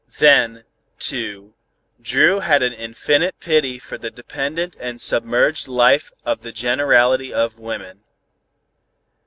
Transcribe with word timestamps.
Then, 0.17 0.63
too, 0.97 1.53
Dru 2.01 2.39
had 2.39 2.63
an 2.63 2.73
infinite 2.73 3.39
pity 3.39 3.77
for 3.77 3.99
the 3.99 4.09
dependent 4.09 4.75
and 4.79 4.99
submerged 4.99 5.67
life 5.67 6.11
of 6.25 6.41
the 6.41 6.51
generality 6.51 7.31
of 7.31 7.59
women. 7.59 7.99